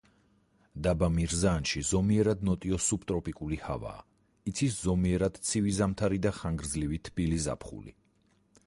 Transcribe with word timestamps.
დაბა 0.85 1.09
მირზაანში 1.17 1.83
ზომიერად 1.89 2.41
ნოტიო 2.49 2.79
სუბტროპიკული 2.85 3.61
ჰავაა, 3.67 4.01
იცის 4.53 4.81
ზომიერად 4.87 5.39
ცივი 5.51 5.77
ზამთარი 5.83 6.23
და 6.27 6.35
ხანგრძლივი 6.41 7.03
თბილი 7.11 7.41
ზაფხული. 7.49 7.97